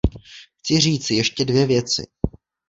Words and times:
Chci 0.59 0.79
říci 0.79 1.13
ještě 1.15 1.45
dvě 1.45 1.65
věci. 1.65 2.07